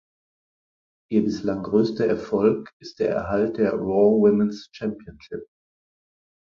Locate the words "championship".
4.75-5.45